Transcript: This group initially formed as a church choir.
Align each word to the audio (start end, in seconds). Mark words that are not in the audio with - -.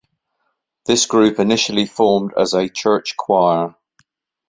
This 0.87 1.05
group 1.05 1.37
initially 1.37 1.85
formed 1.85 2.31
as 2.35 2.55
a 2.55 2.67
church 2.67 3.15
choir. 3.17 3.75